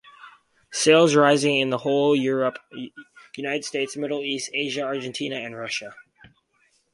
Sales 0.71 1.13
rising 1.13 1.59
in 1.59 1.71
whole 1.71 2.15
Europe, 2.15 2.57
United 3.37 3.63
States, 3.63 3.95
Middle 3.95 4.23
East, 4.23 4.49
Asia, 4.51 4.81
Argentina 4.81 5.35
and 5.35 5.55
Russia. 5.55 5.93